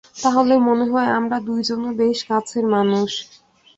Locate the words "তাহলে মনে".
0.15-0.85